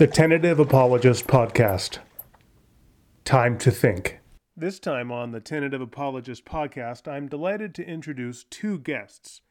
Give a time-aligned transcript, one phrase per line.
[0.00, 1.98] The Tentative Apologist Podcast.
[3.26, 4.20] Time to think.
[4.56, 9.42] This time on the Tentative Apologist Podcast, I'm delighted to introduce two guests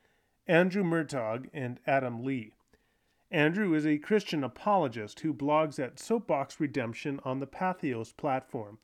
[0.47, 2.53] Andrew Murtagh and Adam Lee.
[3.29, 8.79] Andrew is a Christian apologist who blogs at Soapbox Redemption on the Patheos platform.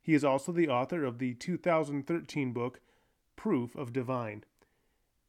[0.00, 2.80] He is also the author of the 2013 book
[3.34, 4.44] Proof of Divine.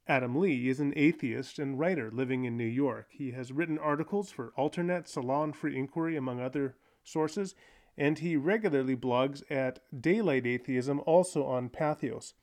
[0.10, 3.10] Adam Lee is an atheist and writer living in New York.
[3.12, 7.54] He has written articles for Alternet, Salon Free Inquiry, among other sources,
[7.96, 12.34] and he regularly blogs at Daylight Atheism, also on Patheos.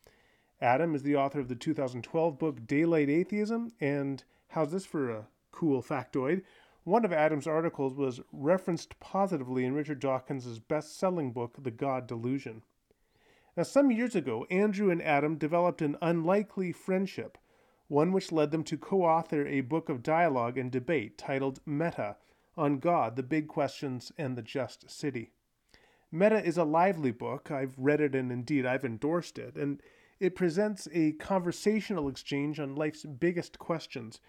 [0.60, 5.26] Adam is the author of the 2012 book Daylight Atheism, and how's this for a
[5.50, 6.42] cool factoid?
[6.84, 12.06] One of Adam's articles was referenced positively in Richard Dawkins' best selling book, The God
[12.06, 12.62] Delusion.
[13.56, 17.36] Now, some years ago, Andrew and Adam developed an unlikely friendship
[17.88, 22.16] one which led them to co author a book of dialogue and debate titled Meta
[22.56, 25.30] on God, the Big Questions, and the Just City.
[26.10, 27.50] Meta is a lively book.
[27.50, 29.82] I've read it and indeed I've endorsed it, and
[30.18, 34.20] it presents a conversational exchange on life's biggest questions,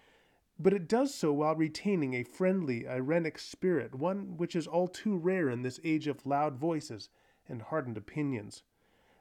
[0.58, 5.16] but it does so while retaining a friendly, irenic spirit, one which is all too
[5.16, 7.08] rare in this age of loud voices
[7.48, 8.62] and hardened opinions.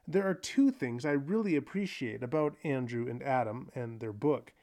[0.10, 4.54] There are two things I really appreciate about Andrew and Adam and their book.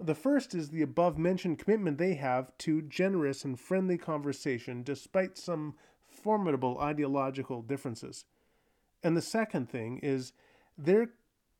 [0.00, 5.36] The first is the above mentioned commitment they have to generous and friendly conversation despite
[5.36, 5.74] some
[6.06, 8.24] formidable ideological differences.
[9.02, 10.32] And the second thing is
[10.78, 11.10] their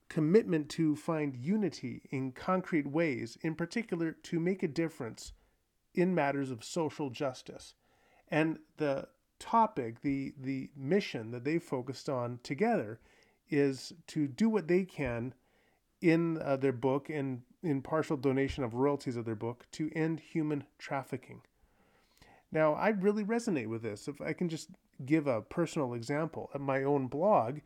[0.09, 5.33] commitment to find unity in concrete ways, in particular to make a difference
[5.95, 7.75] in matters of social justice.
[8.29, 13.01] And the topic, the, the mission that they focused on together
[13.50, 15.34] is to do what they can
[16.00, 20.20] in uh, their book and in partial donation of royalties of their book to end
[20.20, 21.42] human trafficking.
[22.50, 24.08] Now, I really resonate with this.
[24.08, 24.70] If I can just
[25.04, 27.58] give a personal example, at my own blog,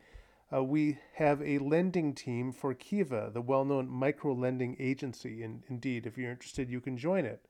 [0.53, 5.41] uh, we have a lending team for Kiva, the well known micro lending agency.
[5.41, 7.45] And indeed, if you're interested, you can join it.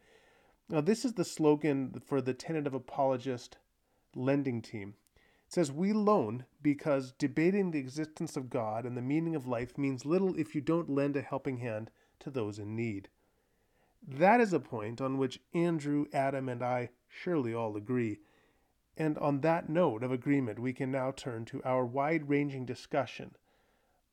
[0.69, 3.57] Now, this is the slogan for the tentative apologist
[4.15, 4.93] lending team
[5.53, 10.03] says we loan because debating the existence of God and the meaning of life means
[10.03, 13.07] little if you don't lend a helping hand to those in need.
[14.05, 18.17] That is a point on which Andrew, Adam, and I surely all agree.
[18.97, 23.35] And on that note of agreement, we can now turn to our wide ranging discussion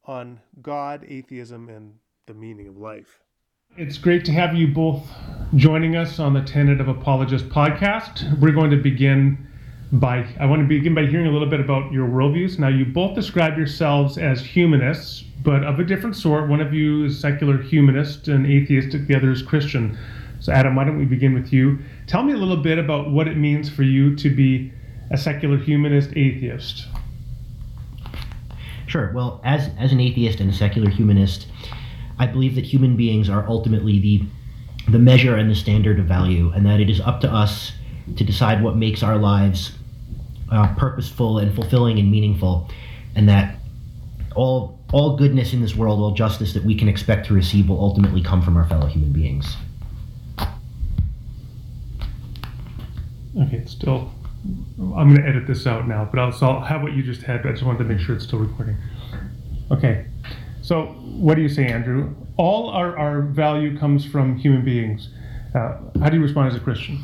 [0.05, 1.95] on God, atheism, and
[2.27, 3.22] the meaning of life.
[3.78, 5.09] It's great to have you both
[5.55, 8.39] joining us on the Tentative Apologist podcast.
[8.41, 9.50] We're going to begin
[9.93, 12.59] by I want to begin by hearing a little bit about your worldviews.
[12.59, 16.49] Now, you both describe yourselves as humanists, but of a different sort.
[16.49, 19.99] One of you is secular humanist and atheistic, the other is Christian.
[20.39, 21.78] So, Adam, why don't we begin with you?
[22.06, 24.73] Tell me a little bit about what it means for you to be
[25.11, 26.87] a secular humanist atheist.
[28.87, 29.12] Sure.
[29.15, 31.47] Well, as as an atheist and a secular humanist,
[32.19, 34.22] I believe that human beings are ultimately the
[34.89, 37.72] the measure and the standard of value, and that it is up to us
[38.17, 39.72] to decide what makes our lives
[40.50, 42.69] uh, purposeful and fulfilling and meaningful,
[43.15, 43.56] and that
[44.34, 47.81] all all goodness in this world, all justice that we can expect to receive, will
[47.81, 49.56] ultimately come from our fellow human beings.
[53.39, 54.10] Okay, it's still,
[54.78, 57.22] I'm going to edit this out now, but I'll, so I'll have what you just
[57.22, 57.43] had.
[57.43, 58.77] But I just wanted to make sure it's still recording.
[59.71, 60.06] Okay,
[60.62, 62.12] so what do you say, Andrew?
[62.37, 65.10] All our, our value comes from human beings.
[65.55, 67.00] Uh, how do you respond as a Christian?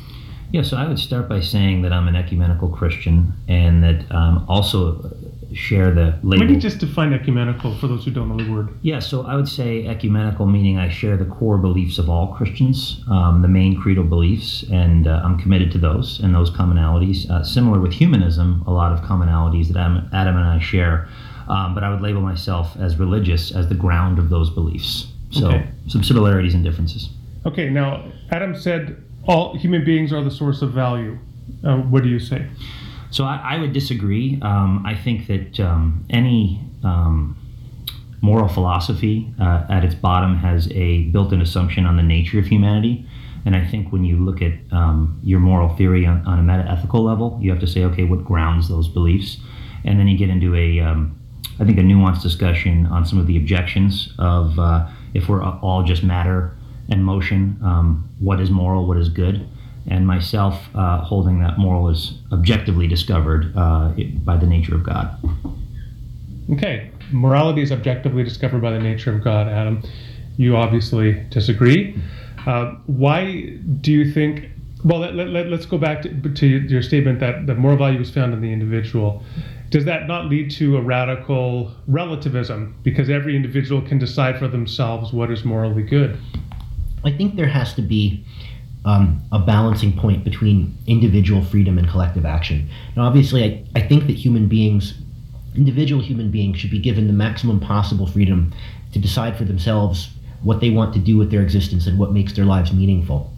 [0.51, 4.45] Yeah, so I would start by saying that I'm an ecumenical Christian and that um,
[4.47, 5.11] also
[5.53, 6.45] share the label.
[6.45, 8.77] Maybe just define ecumenical for those who don't know the word.
[8.81, 13.03] Yeah, so I would say ecumenical meaning I share the core beliefs of all Christians,
[13.09, 17.29] um, the main creedal beliefs, and uh, I'm committed to those and those commonalities.
[17.29, 21.07] Uh, similar with humanism, a lot of commonalities that Adam, Adam and I share,
[21.47, 25.07] um, but I would label myself as religious as the ground of those beliefs.
[25.31, 25.67] So okay.
[25.87, 27.09] some similarities and differences.
[27.45, 31.17] Okay, now Adam said all human beings are the source of value.
[31.63, 32.47] Uh, what do you say?
[33.11, 34.39] So I, I would disagree.
[34.41, 37.37] Um, I think that um, any um,
[38.21, 43.07] moral philosophy uh, at its bottom has a built-in assumption on the nature of humanity.
[43.45, 47.01] And I think when you look at um, your moral theory on, on, a meta-ethical
[47.01, 49.37] level, you have to say, okay, what grounds those beliefs?
[49.85, 51.17] And then you get into a, um,
[51.59, 55.83] I think, a nuanced discussion on some of the objections of uh, if we're all
[55.83, 56.56] just matter
[56.89, 59.47] and motion, um, what is moral, what is good,
[59.89, 63.89] and myself uh, holding that moral is objectively discovered uh,
[64.23, 65.17] by the nature of God.
[66.51, 69.83] Okay, morality is objectively discovered by the nature of God, Adam.
[70.37, 72.01] You obviously disagree.
[72.45, 74.49] Uh, why do you think
[74.83, 78.11] well, let, us let, go back to, to, your statement that, the moral value is
[78.11, 79.23] found in the individual.
[79.69, 85.11] Does that not lead to a radical relativism because every individual can decide for themselves
[85.11, 86.17] what is morally good?
[87.07, 88.25] I think there has to be
[88.85, 92.69] um, a balancing point between individual freedom and collective action.
[92.95, 94.93] Now, obviously, I, I think that human beings,
[95.55, 98.53] individual human beings, should be given the maximum possible freedom
[98.93, 100.09] to decide for themselves
[100.43, 103.33] what they want to do with their existence and what makes their lives meaningful.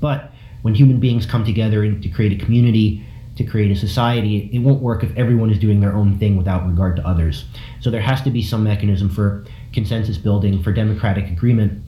[0.00, 0.30] But
[0.62, 3.04] when human beings come together to create a community,
[3.36, 6.66] to create a society, it won't work if everyone is doing their own thing without
[6.66, 7.44] regard to others.
[7.80, 11.82] So there has to be some mechanism for consensus building, for democratic agreement,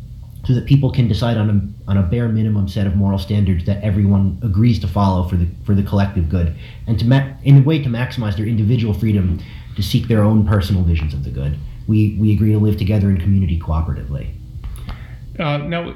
[0.46, 1.50] so that people can decide on
[1.86, 5.36] a, on a bare minimum set of moral standards that everyone agrees to follow for
[5.36, 6.54] the for the collective good,
[6.86, 9.40] and to ma- in a way to maximize their individual freedom
[9.76, 11.58] to seek their own personal visions of the good.
[11.86, 14.34] We we agree to live together in community cooperatively.
[15.38, 15.94] Uh, now,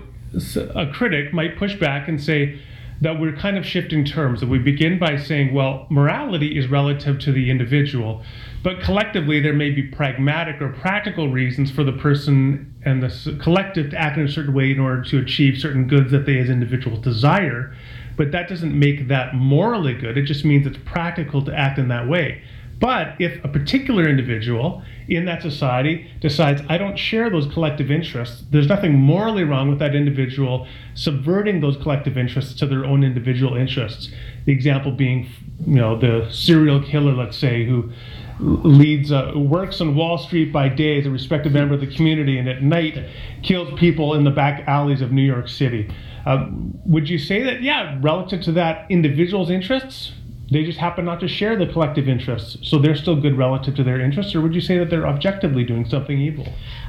[0.75, 2.61] a critic might push back and say
[3.01, 4.41] that we're kind of shifting terms.
[4.41, 8.23] That we begin by saying, well, morality is relative to the individual,
[8.63, 13.91] but collectively there may be pragmatic or practical reasons for the person and the collective
[13.91, 16.49] to act in a certain way in order to achieve certain goods that they as
[16.49, 17.75] individuals desire.
[18.17, 20.19] But that doesn't make that morally good.
[20.19, 22.43] It just means it's practical to act in that way.
[22.83, 28.43] But if a particular individual in that society decides, I don't share those collective interests,
[28.51, 33.57] there's nothing morally wrong with that individual subverting those collective interests to their own individual
[33.57, 34.11] interests.
[34.47, 35.31] The example being,
[35.65, 37.93] you know, the serial killer, let's say, who
[38.41, 42.37] leads uh, works on Wall Street by day as a respected member of the community
[42.37, 42.99] and at night
[43.45, 45.89] kills people in the back alleys of New York City.
[46.27, 46.49] Uh,
[46.85, 50.15] would you say that, yeah, relative to that individual's interests,
[50.53, 53.85] they just happen not to share the collective interests, so they're still good relative to
[53.85, 56.47] their interests, or would you say that they're objectively doing something evil?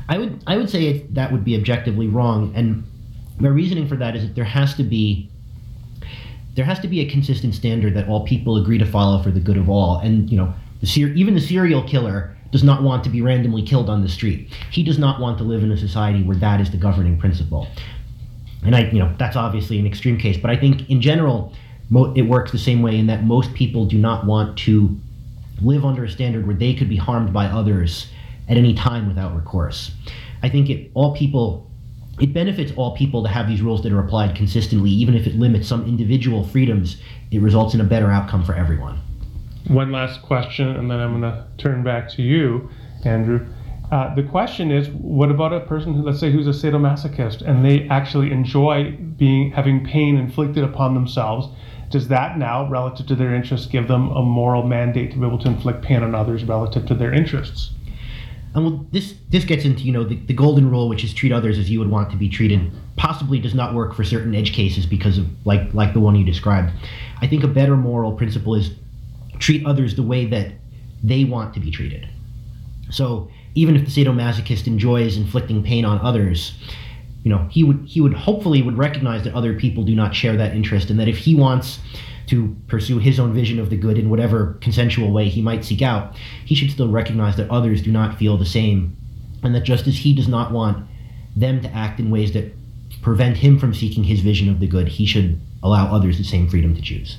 [0.10, 2.84] I would I would say that would be objectively wrong, and
[3.40, 5.30] my reasoning for that is that there has to be
[6.56, 9.40] there has to be a consistent standard that all people agree to follow for the
[9.40, 13.04] good of all, and you know, the ser- even the serial killer does not want
[13.04, 14.54] to be randomly killed on the street.
[14.72, 17.68] He does not want to live in a society where that is the governing principle.
[18.64, 21.52] And I, you know, that's obviously an extreme case, but I think in general
[21.94, 24.98] mo- it works the same way in that most people do not want to
[25.62, 28.08] live under a standard where they could be harmed by others
[28.50, 29.92] at any time without recourse.
[30.42, 31.70] I think it all people
[32.20, 35.36] it benefits all people to have these rules that are applied consistently, even if it
[35.36, 36.98] limits some individual freedoms.
[37.32, 39.00] It results in a better outcome for everyone.
[39.68, 42.70] One last question, and then I'm going to turn back to you,
[43.04, 43.48] Andrew.
[43.92, 47.66] Uh, the question is, what about a person who, let's say, who's a sadomasochist, and
[47.66, 51.48] they actually enjoy being having pain inflicted upon themselves,
[51.94, 55.38] does that now, relative to their interests, give them a moral mandate to be able
[55.38, 57.70] to inflict pain on others relative to their interests?
[58.56, 61.32] And well, this this gets into you know the, the golden rule, which is treat
[61.32, 62.72] others as you would want to be treated.
[62.96, 66.26] Possibly does not work for certain edge cases because of like like the one you
[66.26, 66.72] described.
[67.22, 68.72] I think a better moral principle is
[69.38, 70.52] treat others the way that
[71.04, 72.10] they want to be treated.
[72.90, 76.54] So even if the sadomasochist enjoys inflicting pain on others,
[77.24, 80.38] you know he would he would hopefully would recognize that other people do not share
[80.38, 81.80] that interest and that if he wants
[82.28, 85.82] to pursue his own vision of the good in whatever consensual way he might seek
[85.82, 88.96] out he should still recognize that others do not feel the same
[89.42, 90.88] and that just as he does not want
[91.36, 92.54] them to act in ways that
[93.02, 96.48] prevent him from seeking his vision of the good he should allow others the same
[96.48, 97.18] freedom to choose.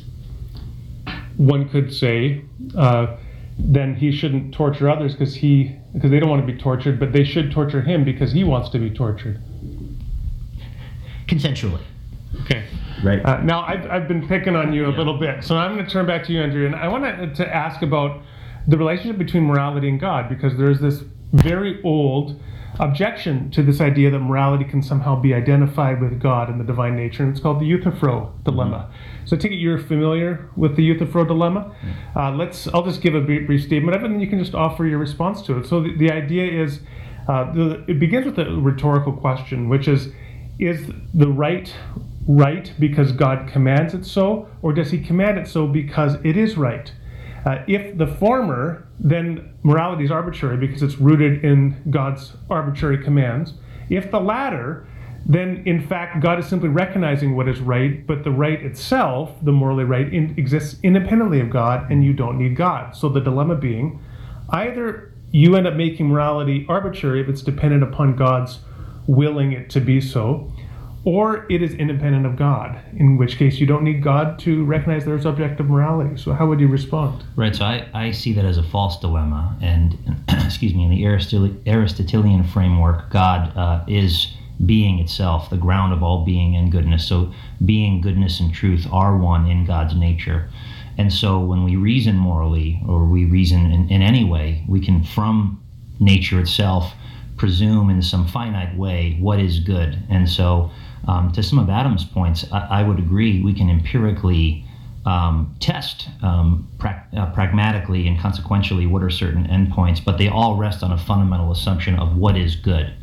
[1.36, 2.44] One could say
[2.76, 3.16] uh,
[3.58, 7.12] then he shouldn't torture others because he because they don't want to be tortured but
[7.12, 9.40] they should torture him because he wants to be tortured
[11.34, 11.80] consensually.
[12.42, 12.64] Okay.
[13.02, 13.24] Right.
[13.24, 14.98] Uh, now, I've, I've been picking on you a yeah.
[14.98, 17.54] little bit, so I'm going to turn back to you, Andrew, and I want to
[17.54, 18.22] ask about
[18.66, 22.40] the relationship between morality and God, because there's this very old
[22.80, 26.96] objection to this idea that morality can somehow be identified with God and the divine
[26.96, 28.88] nature, and it's called the Euthyphro dilemma.
[28.90, 29.26] Mm-hmm.
[29.26, 31.60] So I take it you're familiar with the Euthyphro dilemma.
[31.60, 32.18] Mm-hmm.
[32.18, 32.66] Uh, let's.
[32.68, 34.86] I'll just give a brief, brief, statement of it, and then you can just offer
[34.86, 35.66] your response to it.
[35.66, 36.80] So the, the idea is,
[37.28, 40.08] uh, the, it begins with a rhetorical question, which is
[40.58, 41.74] is the right
[42.26, 46.56] right because God commands it so, or does he command it so because it is
[46.56, 46.92] right?
[47.44, 53.54] Uh, if the former, then morality is arbitrary because it's rooted in God's arbitrary commands.
[53.90, 54.86] If the latter,
[55.26, 59.52] then in fact God is simply recognizing what is right, but the right itself, the
[59.52, 62.96] morally right, in, exists independently of God, and you don't need God.
[62.96, 64.00] So the dilemma being
[64.50, 68.60] either you end up making morality arbitrary if it's dependent upon God's
[69.06, 70.52] willing it to be so,
[71.04, 75.04] or it is independent of God, in which case you don't need God to recognize
[75.04, 76.16] there's objective morality.
[76.16, 77.22] So how would you respond?
[77.36, 77.54] Right.
[77.54, 81.04] So I, I see that as a false dilemma, and excuse me, in the
[81.70, 84.34] Aristotelian framework, God uh, is
[84.64, 87.06] being itself, the ground of all being and goodness.
[87.06, 87.32] So,
[87.64, 90.48] being, goodness, and truth are one in God's nature.
[90.96, 95.02] And so, when we reason morally or we reason in, in any way, we can,
[95.02, 95.62] from
[96.00, 96.94] nature itself,
[97.44, 99.98] presume in some finite way what is good.
[100.08, 100.70] And so,
[101.06, 104.64] um, to some of Adam's points, I, I, would agree we can empirically
[105.04, 110.56] um, test um, pra- uh, pragmatically and consequentially what are certain endpoints, but they all
[110.56, 112.94] rest on a fundamental assumption of what is good.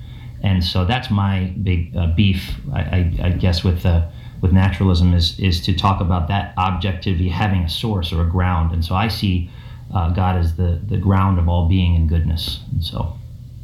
[0.42, 4.08] And so that's my big uh, beef, I, I, I, guess, with uh,
[4.42, 8.72] with naturalism is is to talk about that objectivity having a source or a ground.
[8.72, 9.52] And so I see
[9.94, 12.62] uh, God as the the ground of all being and goodness.
[12.72, 13.20] And so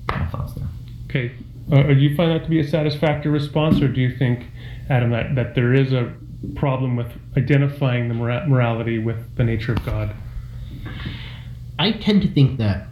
[0.10, 0.68] my thoughts there.
[1.10, 1.36] Okay,
[1.72, 4.46] uh, do you find that to be a satisfactory response, or do you think,
[4.90, 6.14] Adam, that that there is a
[6.56, 10.14] problem with identifying the mora- morality with the nature of God?
[11.80, 12.88] I tend to think that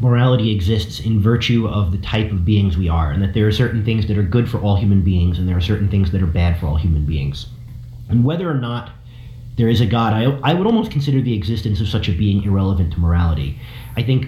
[0.00, 3.52] morality exists in virtue of the type of beings we are, and that there are
[3.52, 6.22] certain things that are good for all human beings, and there are certain things that
[6.22, 7.46] are bad for all human beings.
[8.08, 8.90] And whether or not
[9.56, 12.42] there is a God, I, I would almost consider the existence of such a being
[12.42, 13.58] irrelevant to morality.
[13.96, 14.26] I think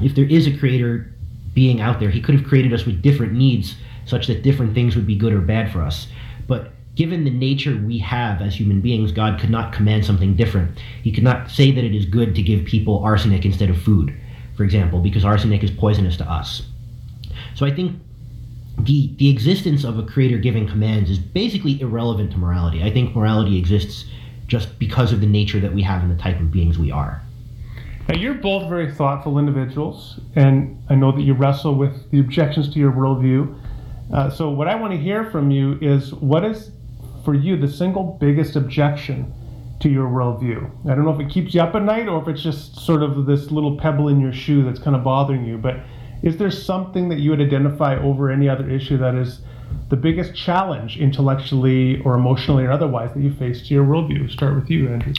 [0.00, 1.12] if there is a creator
[1.60, 4.96] being out there, he could have created us with different needs such that different things
[4.96, 6.06] would be good or bad for us.
[6.46, 10.78] But given the nature we have as human beings, God could not command something different.
[11.02, 14.14] He could not say that it is good to give people arsenic instead of food
[14.60, 16.60] for example, because arsenic is poisonous to us.
[17.54, 17.98] So I think
[18.80, 22.82] the the existence of a creator giving commands is basically irrelevant to morality.
[22.82, 24.04] I think morality exists
[24.48, 27.22] just because of the nature that we have and the type of beings we are.
[28.10, 32.68] Now you're both very thoughtful individuals, and I know that you wrestle with the objections
[32.74, 33.56] to your worldview.
[34.12, 36.72] Uh, so what I want to hear from you is what is
[37.24, 39.32] for you the single biggest objection
[39.78, 40.68] to your worldview.
[40.90, 43.04] I don't know if it keeps you up at night or if it's just sort
[43.04, 45.56] of this little pebble in your shoe that's kind of bothering you.
[45.56, 45.76] But
[46.24, 49.42] is there something that you would identify over any other issue that is
[49.88, 54.28] the biggest challenge intellectually or emotionally or otherwise that you face to your worldview?
[54.32, 55.12] Start with you, Andrew.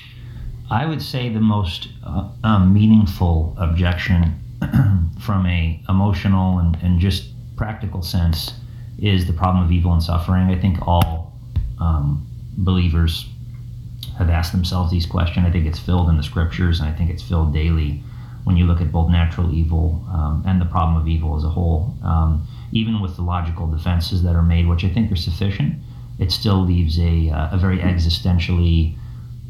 [0.72, 4.40] I would say the most uh, um, meaningful objection
[5.20, 8.54] from a emotional and, and just practical sense
[8.98, 10.50] is the problem of evil and suffering.
[10.50, 11.34] I think all
[11.80, 12.26] um,
[12.58, 13.28] believers
[14.18, 15.46] have asked themselves these questions.
[15.46, 18.02] I think it's filled in the scriptures, and I think it's filled daily
[18.46, 21.50] when you look at both natural evil um, and the problem of evil as a
[21.50, 21.94] whole.
[22.02, 25.76] Um, even with the logical defenses that are made, which I think are sufficient,
[26.18, 28.96] it still leaves a, uh, a very existentially,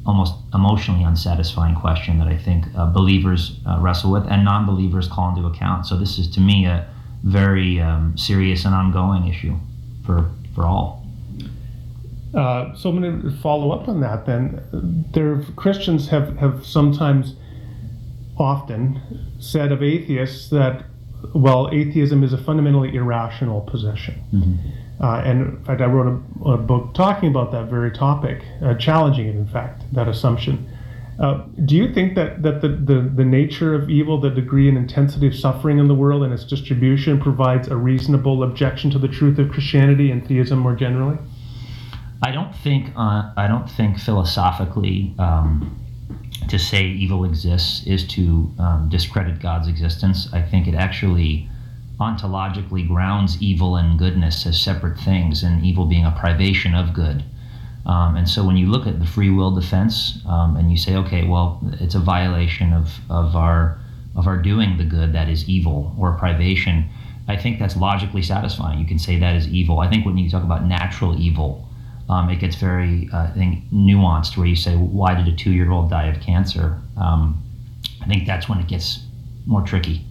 [0.06, 5.08] almost emotionally unsatisfying question that I think uh, believers uh, wrestle with and non believers
[5.08, 5.86] call into account.
[5.86, 6.88] So, this is to me a
[7.24, 9.56] very um, serious and ongoing issue
[10.06, 11.06] for, for all.
[12.34, 14.26] Uh, so I'm going to follow up on that.
[14.26, 17.36] Then, there Christians have have sometimes,
[18.38, 19.02] often,
[19.40, 20.86] said of atheists that,
[21.36, 24.24] well, atheism is a fundamentally irrational position.
[24.34, 24.70] Mm-hmm.
[25.02, 28.76] Uh, and in fact, I wrote a, a, book talking about that very topic, uh,
[28.76, 29.36] challenging it.
[29.36, 30.70] In fact, that assumption.
[31.20, 34.78] Uh, do you think that, that the, the, the nature of evil, the degree and
[34.78, 39.08] intensity of suffering in the world and its distribution provides a reasonable objection to the
[39.08, 41.18] truth of Christianity and theism more generally?
[42.24, 45.80] I don't think uh, I don't think philosophically um,
[46.48, 50.32] to say evil exists is to um, discredit God's existence.
[50.32, 51.50] I think it actually
[52.02, 57.24] ontologically grounds evil and goodness as separate things, and evil being a privation of good.
[57.86, 60.96] Um, and so when you look at the free will defense um, and you say,
[60.96, 63.80] okay, well, it's a violation of, of our
[64.14, 66.90] of our doing the good that is evil or privation.
[67.30, 68.78] I think that's logically satisfying.
[68.80, 69.80] You can say that is evil.
[69.80, 71.66] I think when you talk about natural evil,
[72.10, 75.52] um, it gets very, uh, I think, nuanced where you say, why did a two
[75.52, 76.82] year old die of cancer?
[76.98, 77.42] Um,
[78.02, 79.00] I think that's when it gets
[79.46, 80.06] more tricky.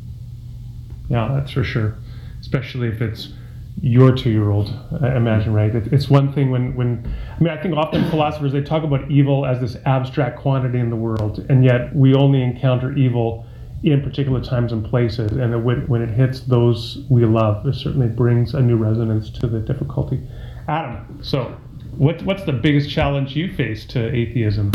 [1.11, 1.97] Yeah, that's for sure.
[2.41, 3.35] Especially if it's
[3.83, 5.75] your two year old, I imagine, right?
[5.75, 9.45] It's one thing when, when, I mean, I think often philosophers, they talk about evil
[9.45, 13.47] as this abstract quantity in the world, and yet we only encounter evil
[13.83, 15.33] in particular times and places.
[15.33, 19.47] And when, when it hits those we love, it certainly brings a new resonance to
[19.47, 20.21] the difficulty.
[20.69, 21.57] Adam, so
[21.97, 24.71] what, what's the biggest challenge you face to atheism?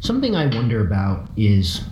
[0.00, 1.84] Something I wonder about is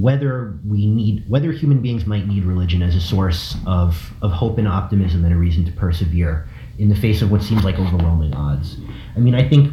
[0.00, 4.58] whether we need whether human beings might need religion as a source of, of hope
[4.58, 6.48] and optimism and a reason to persevere
[6.78, 8.78] in the face of what seems like overwhelming odds.
[9.16, 9.72] I mean, I think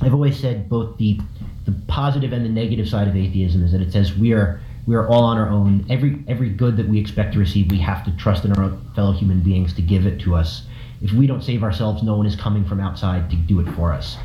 [0.00, 1.20] I've always said both the
[1.64, 4.96] the positive and the negative side of atheism is that it says we are we
[4.96, 5.86] are all on our own.
[5.88, 9.12] Every every good that we expect to receive, we have to trust in our fellow
[9.12, 10.66] human beings to give it to us
[11.02, 13.92] if we don't save ourselves, no one is coming from outside to do it for
[13.92, 14.16] us.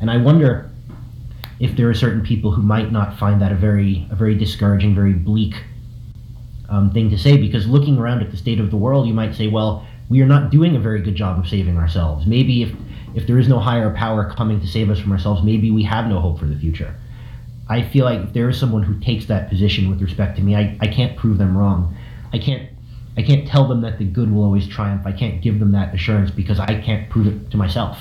[0.00, 0.70] And I wonder
[1.60, 4.94] if there are certain people who might not find that a very a very discouraging,
[4.94, 5.54] very bleak
[6.68, 7.36] um, thing to say.
[7.36, 10.26] Because looking around at the state of the world, you might say, well, we are
[10.26, 12.26] not doing a very good job of saving ourselves.
[12.26, 12.72] Maybe if
[13.14, 16.06] if there is no higher power coming to save us from ourselves, maybe we have
[16.06, 16.94] no hope for the future.
[17.68, 20.56] I feel like if there is someone who takes that position with respect to me,
[20.56, 21.96] I, I can't prove them wrong.
[22.32, 22.68] I can't
[23.16, 25.04] I can't tell them that the good will always triumph.
[25.04, 27.98] I can't give them that assurance because I can't prove it to myself.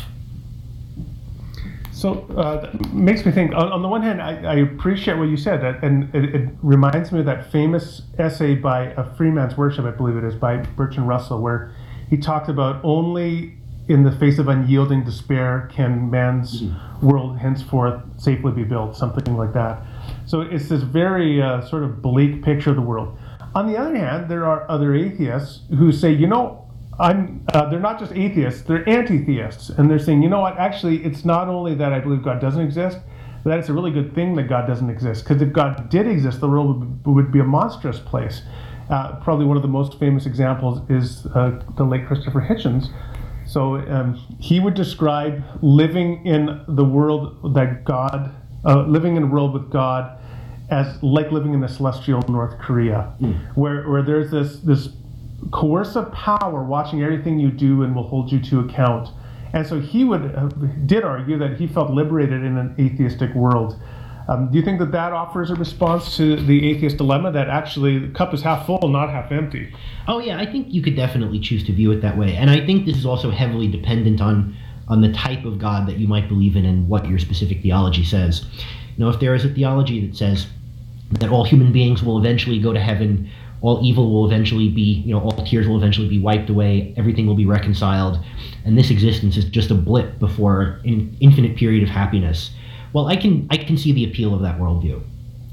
[1.98, 3.54] So uh, that makes me think.
[3.56, 6.50] On, on the one hand, I, I, appreciate what you said, that, and it, it,
[6.62, 10.36] reminds me of that famous essay by a Free Man's Worship, I believe it is,
[10.36, 11.74] by Bertrand Russell, where
[12.08, 17.08] he talked about only in the face of unyielding despair can man's mm-hmm.
[17.08, 19.82] world henceforth safely be built, something like that.
[20.28, 23.18] So it's this very uh, sort of bleak picture of the world.
[23.56, 26.67] On the other hand, there are other atheists who say, you know,
[27.00, 29.70] I'm, uh, they're not just atheists, they're anti theists.
[29.70, 32.62] And they're saying, you know what, actually, it's not only that I believe God doesn't
[32.62, 32.98] exist,
[33.44, 35.24] but that it's a really good thing that God doesn't exist.
[35.24, 38.42] Because if God did exist, the world would, be a monstrous place.
[38.90, 42.88] Uh, probably one of the most famous examples is uh, the late Christopher Hitchens.
[43.46, 48.34] So um, he would describe living in the world that God,
[48.66, 50.20] uh, living in a world with God,
[50.70, 53.56] as like living in the celestial North Korea, mm.
[53.56, 54.90] where, where there's this this
[55.52, 59.10] coercive power watching everything you do and will hold you to account.
[59.54, 60.50] And so he would uh,
[60.86, 63.80] did argue that he felt liberated in an atheistic world.
[64.28, 67.98] Um, do you think that that offers a response to the atheist dilemma that actually
[68.00, 69.74] the cup is half full, not half empty?
[70.08, 72.66] Oh yeah, I think you could definitely choose to view it that way, and I
[72.66, 74.56] think this is also heavily dependent on
[74.90, 78.04] on the type of God that you might believe in and what your specific theology
[78.04, 78.46] says.
[78.96, 80.48] You know, if there is a theology that says
[81.12, 83.30] that all human beings will eventually go to heaven
[83.62, 87.26] all evil will eventually be, you know, all tears will eventually be wiped away, everything
[87.26, 88.24] will be reconciled,
[88.66, 92.52] and this existence is just a blip before an infinite period of happiness.
[92.94, 95.02] Well, I can I can see the appeal of that worldview.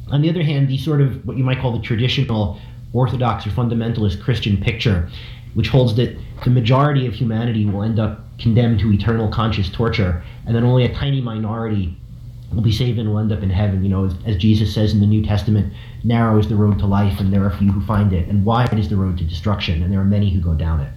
[0.09, 2.61] On the other hand, the sort of what you might call the traditional
[2.93, 5.09] orthodox or fundamentalist Christian picture,
[5.55, 10.23] which holds that the majority of humanity will end up condemned to eternal conscious torture,
[10.47, 11.97] and then only a tiny minority
[12.63, 13.83] be saved and will end up in heaven.
[13.83, 16.87] You know, as, as, Jesus says in the New Testament, narrow is the road to
[16.87, 19.83] life, and there are few who find it, and wide is the road to destruction,
[19.83, 20.93] and there are many who go down it.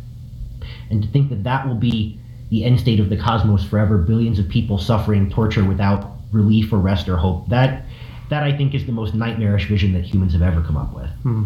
[0.90, 4.40] And to think that that will be the end state of the cosmos forever, billions
[4.40, 7.84] of people suffering torture without relief or rest or hope, that
[8.30, 11.10] that I think is the most nightmarish vision that humans have ever come up with.
[11.24, 11.44] Hmm.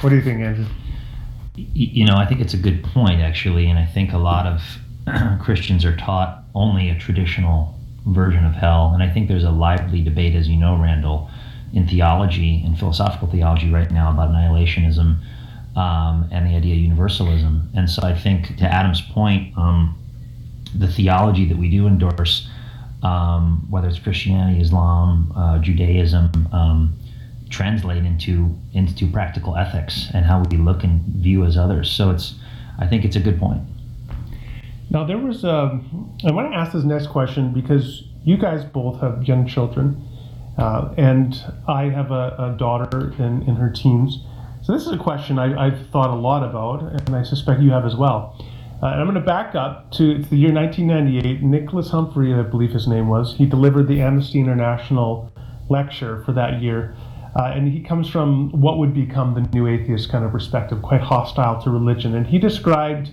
[0.00, 0.64] What do you think, Andrew?
[1.54, 4.62] You know, I think it's a good point, actually, and I think a lot of
[5.42, 7.71] Christians are taught only a traditional
[8.06, 8.92] version of hell.
[8.94, 11.30] And I think there's a lively debate, as you know, Randall,
[11.72, 15.16] in theology, in philosophical theology right now about annihilationism
[15.76, 17.70] um, and the idea of universalism.
[17.74, 19.98] And so I think, to Adam's point, um,
[20.74, 22.48] the theology that we do endorse,
[23.02, 26.98] um, whether it's Christianity, Islam, uh, Judaism, um,
[27.50, 31.90] translate into into practical ethics and how we look and view as others.
[31.90, 32.34] So it's,
[32.78, 33.60] I think it's a good point.
[34.92, 39.00] Now, there was, um, I want to ask this next question because you guys both
[39.00, 40.06] have young children,
[40.58, 41.34] uh, and
[41.66, 44.18] I have a, a, daughter in, in her teens.
[44.60, 47.70] So, this is a question I, have thought a lot about, and I suspect you
[47.70, 48.36] have as well.
[48.82, 51.42] Uh, and I'm going to back up to the year 1998.
[51.42, 55.32] Nicholas Humphrey, I believe his name was, he delivered the Amnesty International
[55.70, 56.94] lecture for that year.
[57.34, 61.00] Uh, and he comes from what would become the new atheist kind of perspective, quite
[61.00, 62.14] hostile to religion.
[62.14, 63.08] And he described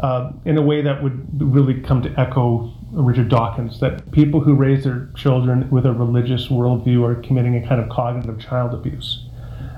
[0.00, 4.54] uh, in a way that would really come to echo Richard Dawkins that people who
[4.54, 9.26] raise their children with a religious worldview are committing a kind of cognitive child abuse.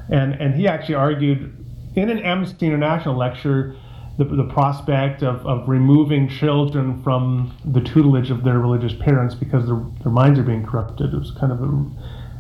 [0.08, 3.76] And, and he actually argued in an Amnesty International lecture
[4.18, 9.66] the, the prospect of, of removing children from the tutelage of their religious parents because
[9.66, 11.12] their, their minds are being corrupted.
[11.12, 11.84] It was kind of a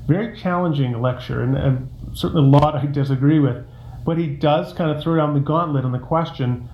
[0.06, 3.64] very challenging lecture, and, and certainly a lot I disagree with.
[4.04, 6.68] But he does kind of throw down the gauntlet on the question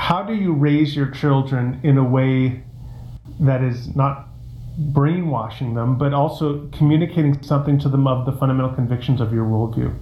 [0.00, 2.64] how do you raise your children in a way
[3.38, 4.28] that is not
[4.78, 9.94] brainwashing them, but also communicating something to them of the fundamental convictions of your worldview?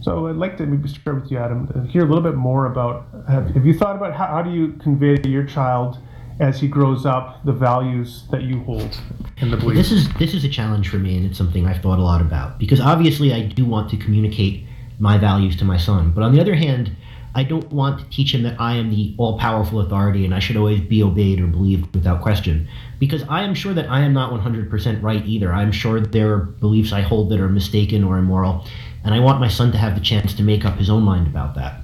[0.00, 3.06] So I'd like to maybe start with you, Adam, hear a little bit more about
[3.28, 5.98] have, have you thought about how, how do you convey to your child
[6.40, 8.98] as he grows up the values that you hold
[9.36, 9.58] in the?
[9.58, 12.22] This is this is a challenge for me, and it's something I've thought a lot
[12.22, 14.66] about because obviously I do want to communicate
[14.98, 16.96] my values to my son, but on the other hand,
[17.36, 20.38] I don't want to teach him that I am the all powerful authority and I
[20.38, 22.68] should always be obeyed or believed without question.
[23.00, 25.52] Because I am sure that I am not 100% right either.
[25.52, 28.66] I'm sure there are beliefs I hold that are mistaken or immoral.
[29.04, 31.26] And I want my son to have the chance to make up his own mind
[31.26, 31.80] about that.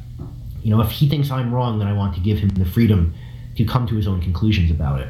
[0.62, 3.12] You know, if he thinks I'm wrong, then I want to give him the freedom
[3.56, 5.08] to come to his own conclusions about it.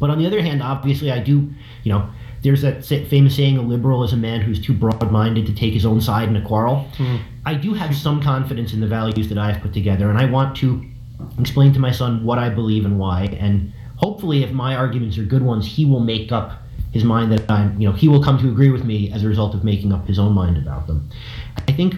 [0.00, 1.48] But on the other hand, obviously, I do,
[1.84, 2.10] you know,
[2.42, 5.72] there's that famous saying, a liberal is a man who's too broad minded to take
[5.72, 6.88] his own side in a quarrel.
[6.96, 7.20] Mm.
[7.44, 10.56] I do have some confidence in the values that I've put together, and I want
[10.58, 10.84] to
[11.38, 15.24] explain to my son what I believe and why, and hopefully, if my arguments are
[15.24, 16.58] good ones, he will make up
[16.92, 19.28] his mind that I'm, you know, he will come to agree with me as a
[19.28, 21.08] result of making up his own mind about them.
[21.56, 21.94] I think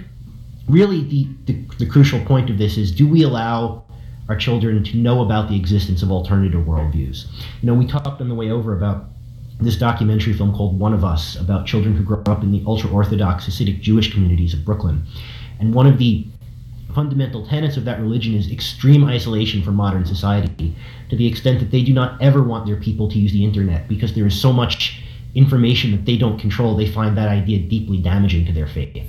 [0.69, 3.85] really the, the, the crucial point of this is do we allow
[4.29, 7.27] our children to know about the existence of alternative worldviews?
[7.61, 9.07] You know, we talked on the way over about
[9.61, 12.91] this documentary film called One of Us about children who grow up in the ultra
[12.91, 15.05] Orthodox Hasidic Jewish communities of Brooklyn.
[15.61, 16.27] And one of the
[16.95, 20.75] fundamental tenets of that religion is extreme isolation from modern society
[21.11, 23.89] to the extent that they do not ever want their people to use the internet
[23.89, 25.03] because there is so much
[25.35, 29.05] information that they don't control, they find that idea deeply damaging to their faith.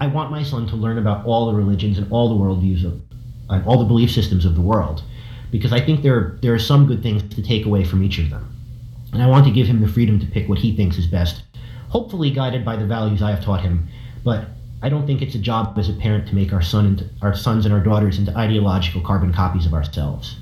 [0.00, 3.00] I want my son to learn about all the religions and all the worldviews of
[3.50, 5.02] and all the belief systems of the world
[5.50, 8.30] because I think there, there are some good things to take away from each of
[8.30, 8.59] them.
[9.12, 11.42] And I want to give him the freedom to pick what he thinks is best,
[11.88, 13.88] hopefully guided by the values I have taught him.
[14.24, 14.48] But
[14.82, 17.34] I don't think it's a job as a parent to make our son into, our
[17.34, 20.36] sons and our daughters into ideological carbon copies of ourselves.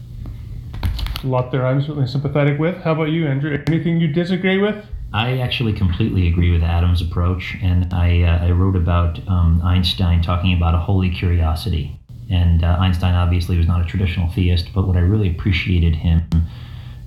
[1.25, 2.77] A lot there I'm certainly sympathetic with.
[2.77, 3.61] How about you, Andrew?
[3.67, 4.85] Anything you disagree with?
[5.13, 10.23] I actually completely agree with Adam's approach, and I, uh, I wrote about um, Einstein
[10.23, 11.99] talking about a holy curiosity.
[12.31, 16.23] And uh, Einstein obviously was not a traditional theist, but what I really appreciated him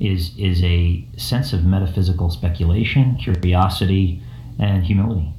[0.01, 4.21] is is a sense of metaphysical speculation, curiosity,
[4.59, 5.31] and humility.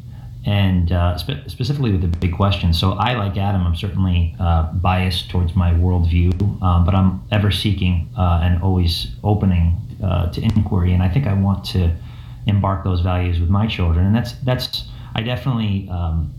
[0.44, 2.72] And uh, spe- specifically with the big question.
[2.72, 7.52] So I, like Adam, I'm certainly uh, biased towards my worldview, um, but I'm ever
[7.52, 11.94] seeking uh, and always opening uh, to inquiry, and I think I want to
[12.46, 16.32] embark those values with my children, and that's that's I definitely um,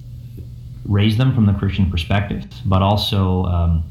[0.85, 3.83] raise them from the Christian perspective, but also um,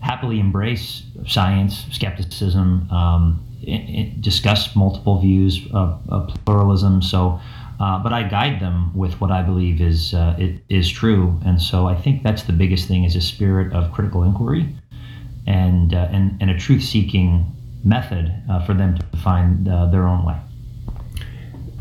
[0.00, 7.02] happily embrace science, skepticism, um, it, discuss multiple views of, of pluralism.
[7.02, 7.40] So.
[7.78, 11.60] Uh, but I guide them with what I believe is uh, it is true, and
[11.60, 14.74] so I think that's the biggest thing is a spirit of critical inquiry,
[15.46, 17.44] and uh, and, and a truth-seeking
[17.84, 20.36] method uh, for them to find uh, their own way.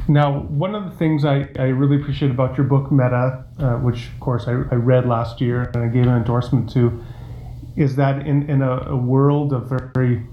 [0.10, 4.10] Now, one of the things I, I really appreciate about your book, Meta, uh, which
[4.10, 7.04] of course I, I read last year and I gave an endorsement to,
[7.76, 10.24] is that in, in a, a world of very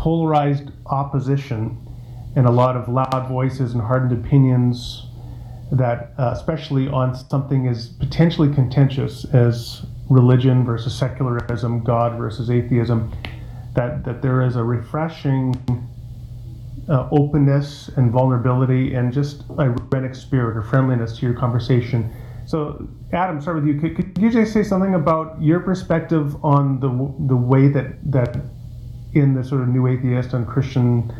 [0.00, 1.76] polarized opposition,
[2.34, 5.04] and a lot of loud voices and hardened opinions
[5.72, 13.12] that, uh, especially on something as potentially contentious as religion versus secularism, God versus atheism,
[13.74, 15.54] that, that there is a refreshing
[16.88, 22.10] uh, openness and vulnerability and just an irenic spirit or friendliness to your conversation.
[22.46, 23.78] So, Adam, start with you.
[23.78, 26.88] Could, could you just say something about your perspective on the
[27.28, 28.42] the way that that
[29.14, 31.12] in the sort of new atheist and Christian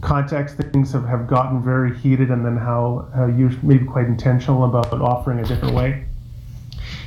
[0.00, 4.64] context things have, have gotten very heated and then how, you may be quite intentional
[4.64, 6.04] about offering a different way?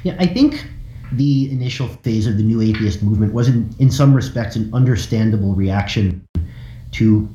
[0.04, 0.66] Yeah, I think
[1.14, 5.54] the initial phase of the new atheist movement was in, in some respects an understandable
[5.54, 6.26] reaction
[6.92, 7.28] to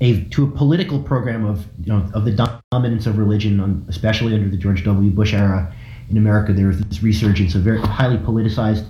[0.00, 4.34] a to a political program of you know of the dominance of religion on, especially
[4.34, 5.10] under the George W.
[5.10, 5.72] Bush era
[6.10, 8.84] in America there was this resurgence of very highly politicized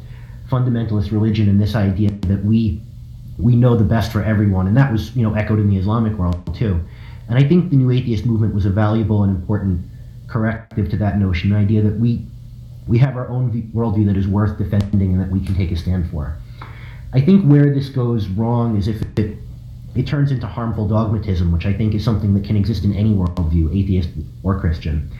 [0.48, 2.80] fundamentalist religion and this idea that we
[3.38, 6.12] we know the best for everyone, and that was you know echoed in the Islamic
[6.14, 6.80] world too.
[7.28, 9.86] And I think the New Atheist movement was a valuable and important
[10.28, 12.26] corrective to that notion, the idea that we
[12.86, 15.76] we have our own worldview that is worth defending and that we can take a
[15.76, 16.36] stand for.
[17.12, 19.38] I think where this goes wrong is if it
[19.94, 23.14] it turns into harmful dogmatism, which I think is something that can exist in any
[23.14, 24.08] worldview, atheist
[24.42, 25.10] or Christian.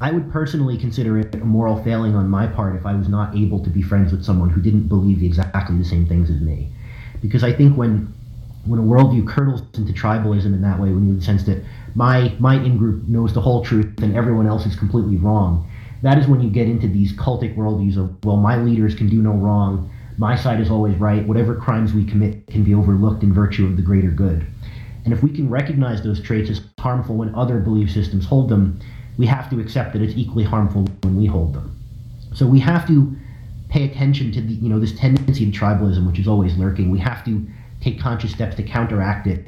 [0.00, 3.36] I would personally consider it a moral failing on my part if I was not
[3.36, 6.70] able to be friends with someone who didn't believe exactly the same things as me
[7.20, 8.12] because I think when
[8.64, 11.62] when a worldview curdles into tribalism in that way, when you sense that
[11.94, 15.68] my my in group knows the whole truth and everyone else is completely wrong,
[16.02, 19.22] that is when you get into these cultic worldviews of well, my leaders can do
[19.22, 23.32] no wrong, my side is always right, whatever crimes we commit can be overlooked in
[23.32, 24.46] virtue of the greater good.
[25.04, 28.80] And if we can recognize those traits as harmful when other belief systems hold them,
[29.16, 31.74] we have to accept that it's equally harmful when we hold them.
[32.34, 33.16] So we have to
[33.68, 36.90] pay attention to the you know this tendency to tribalism, which is always lurking.
[36.90, 37.46] We have to
[37.80, 39.46] take conscious steps to counteract it,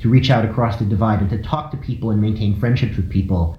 [0.00, 3.10] to reach out across the divide, and to talk to people and maintain friendships with
[3.10, 3.58] people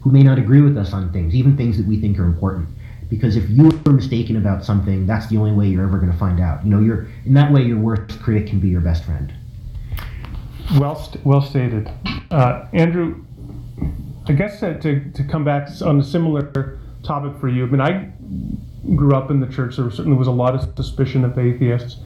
[0.00, 2.68] who may not agree with us on things, even things that we think are important.
[3.08, 6.18] Because if you are mistaken about something, that's the only way you're ever going to
[6.18, 6.64] find out.
[6.64, 9.32] You know, you're in that way, your worst critic can be your best friend.
[10.78, 11.90] Well, st- well stated,
[12.30, 13.24] uh, Andrew.
[14.26, 17.66] I guess to, to come back on a similar topic for you.
[17.66, 18.12] I mean, I
[18.96, 21.98] grew up in the church, there certainly was a lot of suspicion of atheists.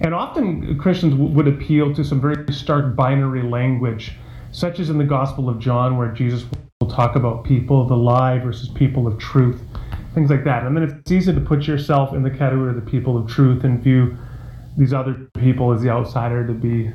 [0.00, 4.12] And often Christians would appeal to some very stark binary language,
[4.52, 6.44] such as in the Gospel of John, where Jesus
[6.80, 9.60] will talk about people of the lie versus people of truth.
[10.14, 10.64] things like that.
[10.64, 13.64] And then it's easy to put yourself in the category of the people of truth
[13.64, 14.16] and view
[14.76, 16.90] these other people as the outsider to be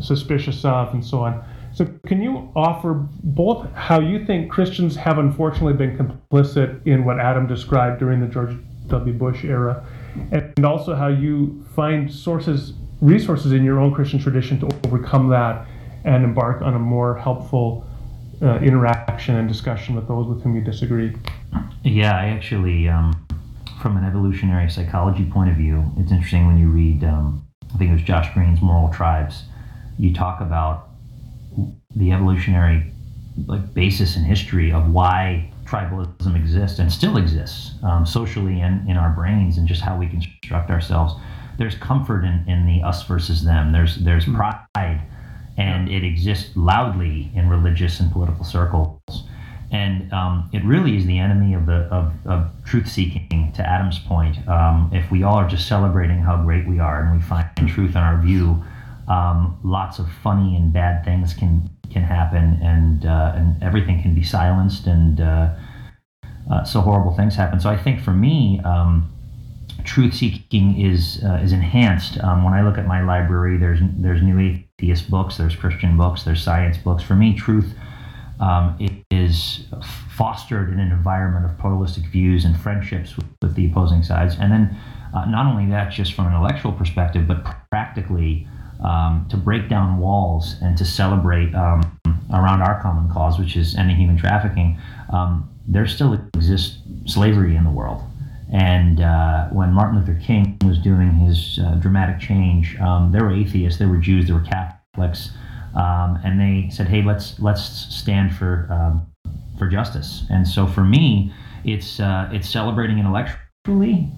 [0.00, 1.42] suspicious of and so on.
[1.74, 7.18] So, can you offer both how you think Christians have unfortunately been complicit in what
[7.18, 8.56] Adam described during the George
[8.88, 9.12] W.
[9.14, 9.86] Bush era,
[10.30, 15.66] and also how you find sources, resources in your own Christian tradition to overcome that
[16.04, 17.86] and embark on a more helpful
[18.42, 21.14] uh, interaction and discussion with those with whom you disagree?
[21.84, 23.26] Yeah, I actually, um,
[23.80, 27.90] from an evolutionary psychology point of view, it's interesting when you read, um, I think
[27.90, 29.44] it was Josh Greene's Moral Tribes,
[29.98, 30.88] you talk about
[31.96, 32.92] the evolutionary
[33.46, 38.96] like basis and history of why tribalism exists and still exists um, socially and in
[38.96, 41.14] our brains and just how we construct ourselves.
[41.58, 43.72] There's comfort in, in the us versus them.
[43.72, 44.36] There's there's hmm.
[44.36, 45.02] pride,
[45.56, 49.00] and it exists loudly in religious and political circles.
[49.70, 53.52] And um, it really is the enemy of the of, of truth seeking.
[53.54, 57.14] To Adam's point, um, if we all are just celebrating how great we are and
[57.14, 58.62] we find truth in our view,
[59.12, 64.14] um, lots of funny and bad things can can happen, and uh, and everything can
[64.14, 65.54] be silenced, and uh,
[66.50, 67.60] uh, so horrible things happen.
[67.60, 69.12] So I think for me, um,
[69.84, 73.58] truth seeking is uh, is enhanced um, when I look at my library.
[73.58, 77.02] There's there's new atheist books, there's Christian books, there's science books.
[77.02, 77.74] For me, truth
[78.40, 78.78] um,
[79.10, 79.66] is
[80.16, 84.50] fostered in an environment of pluralistic views and friendships with, with the opposing sides, and
[84.50, 84.74] then
[85.14, 88.48] uh, not only that, just from an intellectual perspective, but practically
[88.82, 91.98] um, to break down walls and to celebrate um,
[92.32, 94.78] around our common cause, which is ending human trafficking,
[95.12, 98.02] um, there still exists slavery in the world.
[98.52, 103.32] And uh, when Martin Luther King was doing his uh, dramatic change, um, there were
[103.32, 105.30] atheists, there were Jews, there were Catholics,
[105.74, 109.06] um, and they said, "Hey, let's let's stand for um,
[109.58, 111.32] for justice." And so, for me,
[111.64, 114.12] it's uh, it's celebrating intellectually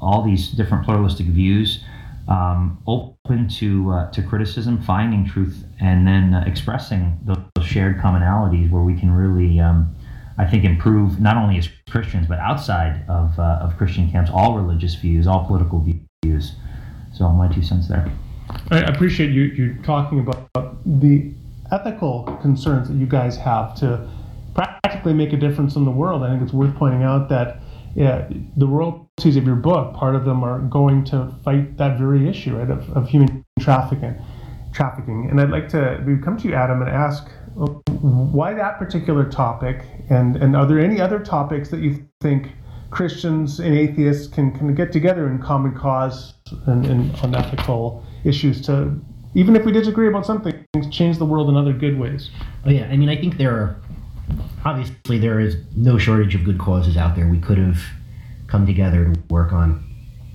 [0.00, 1.84] all these different pluralistic views
[2.28, 8.70] um, open to uh, to criticism, finding truth, and then uh, expressing those, shared commonalities
[8.70, 9.94] where we can really, um,
[10.38, 14.54] I think, improve not only as Christians but outside of uh, of Christian camps, all
[14.54, 15.84] religious views, all political
[16.22, 16.52] views.
[17.12, 18.10] So my two cents there.
[18.70, 20.50] I appreciate you you talking about
[20.84, 21.32] the
[21.72, 24.08] ethical concerns that you guys have to
[24.54, 26.22] practically make a difference in the world.
[26.22, 27.60] I think it's worth pointing out that
[27.98, 32.28] yeah, the royalties of your book, part of them are going to fight that very
[32.28, 34.14] issue, right, of, of human trafficking.
[34.72, 37.28] Trafficking, and I'd like to come to you, Adam, and ask
[37.60, 37.66] uh,
[38.36, 42.52] why that particular topic, and and are there any other topics that you think
[42.90, 46.34] Christians and atheists can, can get together in common cause
[46.66, 48.94] and, and on ethical issues to,
[49.34, 50.54] even if we disagree about something,
[50.90, 52.30] change the world in other good ways?
[52.64, 53.76] Oh yeah, I mean, I think there are
[54.64, 57.80] obviously there is no shortage of good causes out there we could have
[58.46, 59.84] come together to work on.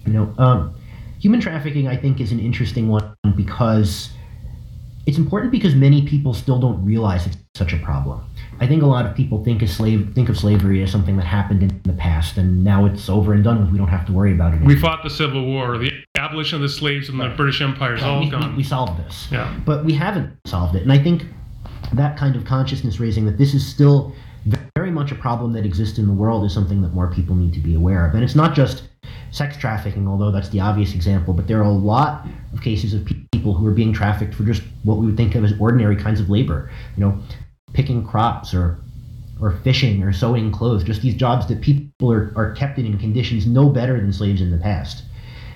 [0.06, 0.76] You know, um,
[1.20, 4.10] human trafficking I think is an interesting one because
[5.06, 8.24] it's important because many people still don't realize it's such a problem.
[8.60, 11.26] I think a lot of people think of slave think of slavery as something that
[11.26, 13.72] happened in the past and now it's over and done with.
[13.72, 14.58] We don't have to worry about it.
[14.58, 14.76] Anymore.
[14.76, 17.30] We fought the Civil War, the abolition of the slaves and right.
[17.30, 18.52] the British Empire is all we, gone.
[18.52, 19.28] We, we solved this.
[19.32, 19.54] Yeah.
[19.66, 20.84] But we haven't solved it.
[20.84, 21.26] And I think
[21.94, 24.14] that kind of consciousness raising that this is still
[24.76, 27.54] very much a problem that exists in the world is something that more people need
[27.54, 28.14] to be aware of.
[28.16, 28.84] And it's not just
[29.32, 33.08] sex trafficking, although that's the obvious example, but there are a lot of cases of
[33.32, 36.20] people who are being trafficked for just what we would think of as ordinary kinds
[36.20, 36.70] of labor.
[36.98, 37.20] You know,
[37.74, 38.80] picking crops or
[39.42, 42.98] or fishing or sewing clothes, just these jobs that people are, are kept in in
[42.98, 45.04] conditions no better than slaves in the past.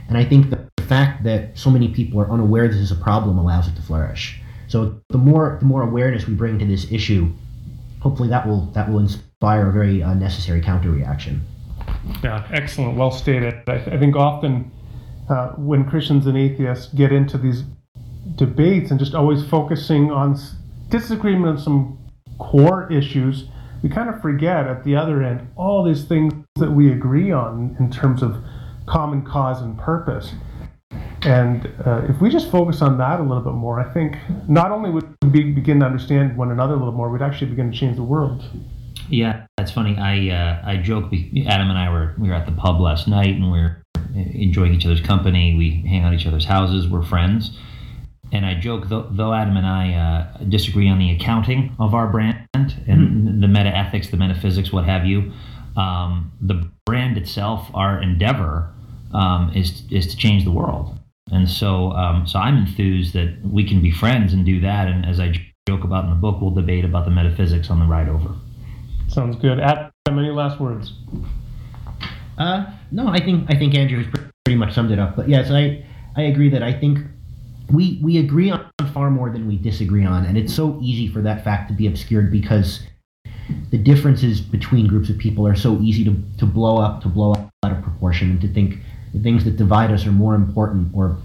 [0.08, 3.38] And I think the fact that so many people are unaware this is a problem
[3.38, 4.41] allows it to flourish.
[4.67, 7.32] So the more the more awareness we bring to this issue,
[7.99, 11.41] hopefully that will that will inspire a very uh, necessary counter reaction.
[12.23, 13.56] Yeah, excellent, well stated.
[13.67, 14.71] I, th- I think often
[15.30, 17.63] uh, when Christians and atheists get into these
[18.36, 20.38] debates and just always focusing on
[20.89, 21.97] disagreement on some
[22.39, 23.45] core issues,
[23.82, 27.75] we kind of forget at the other end all these things that we agree on
[27.80, 28.38] in terms of
[28.86, 30.34] common cause and purpose.
[31.23, 34.71] And uh, if we just focus on that a little bit more, I think not
[34.71, 37.77] only would we begin to understand one another a little more, we'd actually begin to
[37.77, 38.43] change the world.
[39.10, 39.97] Yeah, that's funny.
[39.97, 41.06] I uh, I joke.
[41.47, 43.82] Adam and I were we were at the pub last night, and we are
[44.15, 45.56] enjoying each other's company.
[45.56, 46.88] We hang out at each other's houses.
[46.88, 47.58] We're friends.
[48.32, 52.08] And I joke, though, though Adam and I uh, disagree on the accounting of our
[52.08, 53.39] brand and mm-hmm.
[53.39, 55.32] the meta ethics, the metaphysics, what have you,
[55.77, 58.73] um, the brand itself, our endeavor
[59.13, 60.96] um, is is to change the world.
[61.31, 64.87] And so, um, so I'm enthused that we can be friends and do that.
[64.87, 65.33] And as I
[65.67, 68.33] joke about in the book, we'll debate about the metaphysics on the ride over.
[69.07, 69.59] Sounds good.
[69.59, 70.93] Adam, any last words?
[72.37, 74.13] Uh, no, I think I think Andrew has
[74.45, 75.15] pretty much summed it up.
[75.15, 75.83] But yes, I
[76.15, 76.99] I agree that I think
[77.71, 81.21] we we agree on far more than we disagree on, and it's so easy for
[81.21, 82.81] that fact to be obscured because
[83.71, 87.31] the differences between groups of people are so easy to, to blow up, to blow
[87.31, 88.79] up out of proportion, and to think
[89.13, 91.17] the things that divide us are more important or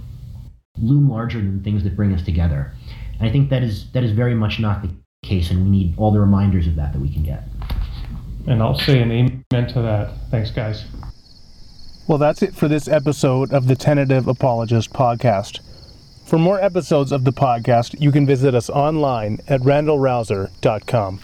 [0.78, 2.72] loom larger than the things that bring us together.
[3.18, 4.90] And I think that is that is very much not the
[5.22, 7.44] case, and we need all the reminders of that that we can get.
[8.46, 10.14] And I'll say an amen to that.
[10.30, 10.84] Thanks, guys.
[12.08, 15.60] Well, that's it for this episode of the Tentative Apologist podcast.
[16.26, 21.20] For more episodes of the podcast, you can visit us online at randalrauser.com.